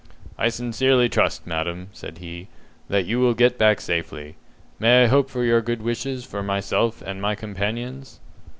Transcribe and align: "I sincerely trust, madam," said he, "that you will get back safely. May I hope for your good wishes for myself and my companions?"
"I 0.35 0.49
sincerely 0.49 1.09
trust, 1.09 1.45
madam," 1.45 1.89
said 1.93 2.17
he, 2.17 2.47
"that 2.87 3.05
you 3.05 3.19
will 3.19 3.35
get 3.35 3.59
back 3.59 3.79
safely. 3.79 4.35
May 4.79 5.03
I 5.03 5.05
hope 5.05 5.29
for 5.29 5.43
your 5.43 5.61
good 5.61 5.83
wishes 5.83 6.25
for 6.25 6.41
myself 6.41 7.03
and 7.03 7.21
my 7.21 7.35
companions?" 7.35 8.19